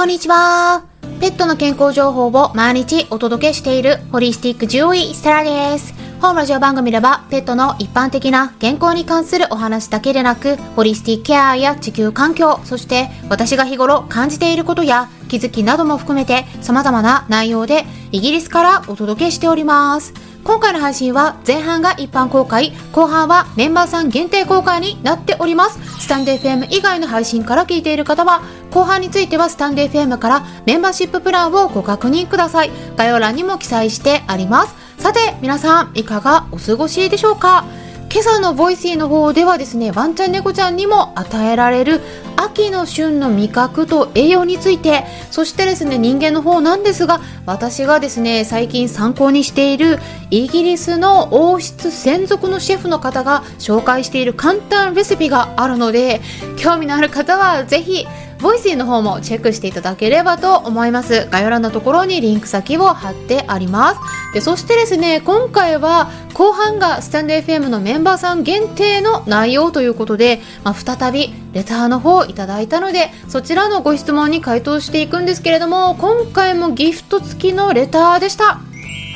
[0.00, 0.82] こんにちは。
[1.20, 5.92] ペットの健康情報を毎日お届けしているホリスティック獣医ステラです。
[6.22, 20.14] 本ラジオ番組ではペットの一般的な健康に関するお話だけでなく、ホリスティックケアや地球環境、そして私が日頃感じていることや気づきなども含めて様々な内容でイギリスからお届けしております。
[20.42, 25.78] 今回の配信は前半が一般公開、後半はメンバーさん限定公開になっております。
[26.00, 32.70] スタンデー FM 以外の配信から聞いている方は、後半についてはスタンデー FM からメンバーシッププランをご確認ください。
[32.96, 34.74] 概要欄にも記載してあります。
[34.98, 37.64] さて、皆さん、いかがお過ごしでしょうか？
[38.12, 42.00] 今朝の Voicy の方ではですね、ワンちゃん猫ちゃんにも与えられる
[42.42, 49.98] 秋の旬の味覚と栄養について、そしてですね、人間の方なんですが、私がですね、最近参考にしている
[50.30, 56.20] イギリスの王室専属のシェフの方が紹介している簡単レシピがあるので、
[56.56, 58.06] 興味のある方は是非
[58.40, 61.28] Voicy の方もチェックしていただければと思います。
[61.30, 64.00] 概要欄のところにリンク先を貼ってあります。
[64.32, 78.60] で、そしてですね、今回は後半がスタンド FM のメンバーさん限定の内容ということで、まあ、再びレターの方をいただいたので、そちらのご質問に回答していくんですけれども、今回もギフト付きのレターでした。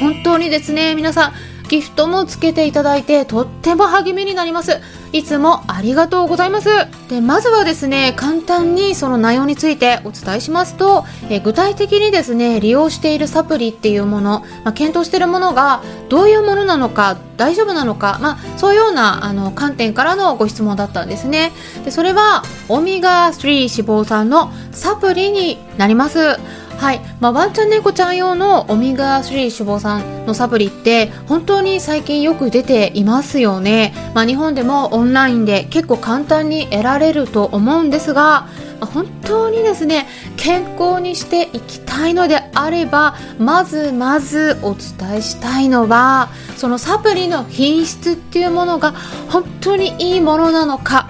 [0.00, 1.32] 本当にですね、皆さん、
[1.68, 4.80] ギフトもつけていただいてとっても励みになります。
[5.12, 6.68] いつもありがとうございます。
[7.08, 21.52] でまずはですね簡単にその内容についてお伝えしますとえ具体的にですね利用しているサプリっていうもの、まあ、検討しているものがどういうものなのか大丈夫なのか、まあ、そういうようなあの観点からのご質問だったんですね。
[21.84, 26.38] でそれはオメガ3脂肪酸のサプリになります。
[26.84, 38.48] はい、まあ、ワンちゃん猫ちゃん用のオメガ3脂肪酸のサプリって本当に最近よく出ていますよね、まあ、日本でもオンラインで結構簡単に得られると思うんですが
[38.80, 48.92] 本当にですね健康にしていきたいのであればまずまずお伝えしたいのはそのサプリの品質っていうものが
[49.30, 51.08] 本当にいいものなのか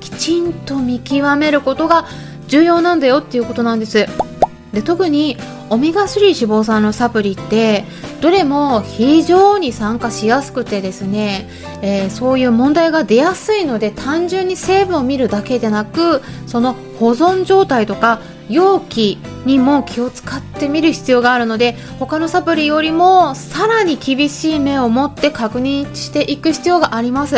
[0.00, 2.06] きちんと見極めることが
[2.48, 4.06] 重要なんだよっていうことなんです。
[4.72, 5.36] で特に
[5.68, 7.84] オメガ3脂肪酸のサプリって
[8.20, 11.48] どれも非常に酸化しやすくてですね、
[11.82, 27.36] えー、そういう問題が出やすいので単純に成分を見るだけでなくその保存状態とか容器にも気を使ってみる必要があるので他のサプリよりもさらに厳しい目を持って確認していく必要があります。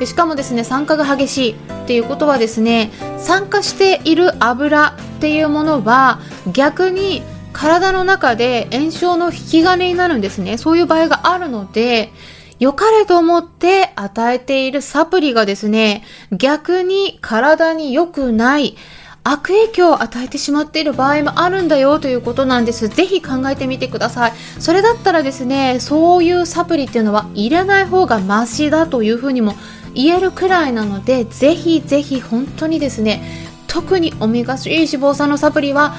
[0.00, 1.56] でしかもですね酸化が激しいっ
[1.86, 10.58] ていうことはですね酸化している油っていうものは逆に体の中で炎症の引き金になるんですね。
[10.58, 12.12] そういう場合があるので、
[12.58, 18.76] 良かれと思って与えているサプリがですね、逆に体に良くない
[19.22, 22.88] 悪影響を与えてしまっている場合もあるんだよということなんです。
[22.88, 24.32] ぜひ考えてみてください。
[24.58, 29.54] それだったらですね、そういうサプリっていうのは入れない方がマシだというふうにも
[29.94, 33.22] 言えるくらいなので、ぜひぜひ本当にですね、
[33.66, 35.94] 特にオメガ3脂肪酸のサプリは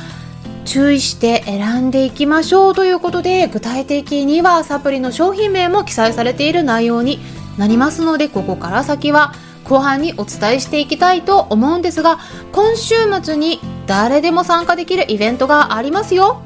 [0.66, 7.20] 注意して選んでいきましょうということで具体的にはサプリの商品名も記載されている内容に
[7.58, 9.34] なりますのでここから先は
[9.66, 12.20] 後半にお伝えしていきたいと思うんですが
[12.52, 16.42] 今週末に誰でも参加できるイベントがありますよ。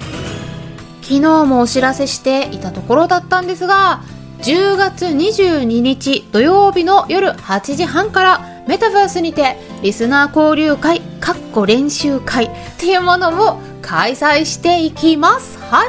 [1.01, 4.01] 昨日もお知らせしていたところだったんですが
[4.39, 12.49] 10月22日土曜日の夜8時半からメタバースにてリスナー交流会かっこ練習会っ
[12.79, 15.59] ていうものを開催していきます。
[15.59, 15.87] はい。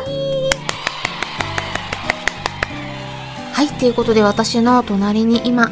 [3.54, 3.68] はい。
[3.78, 5.70] ということで私の隣に今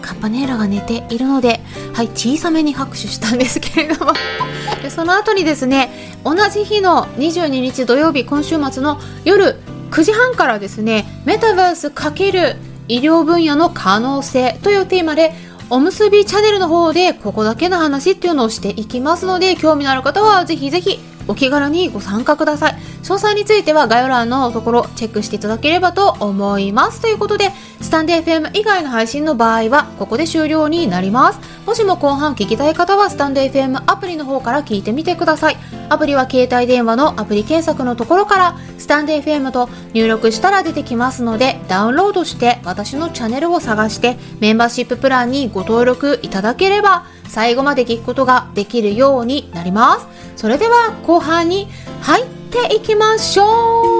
[0.00, 1.60] カンパネーラが寝ているので
[1.92, 2.08] はい。
[2.10, 4.12] 小さめに拍手したんですけれども。
[4.82, 5.90] でその後にですね
[6.24, 9.58] 同じ日の22日土曜日今週末の夜
[9.90, 15.34] 9時半からですねメタバース×医療分野の可能性というテーマで
[15.70, 22.74] おむすびチャンネルの方でここだけの話っていうのをしていきますので興味のある方はぜひぜひお気軽にご参加ください。
[23.02, 27.00] 詳細については概要欄のところチェックしていただければと思います。
[27.00, 27.50] ということで
[27.80, 31.38] スタンデー FM 以外の配信の場合はここで終了になります。
[31.74, 35.56] もしも後半聞きたい方はスタンデー FM アプリの方から聞いてみてください。
[35.88, 50.06] アプリは携帯電話のアプリ検索のところからスタンデー FM と入力したら出てきますのでダウンロードして私のチャンネルを探してメンバーシッププランにご登録いただければ最後まで聞くことができるようになります。
[50.36, 51.66] それでは後半に
[52.02, 53.93] 入っていきましょう。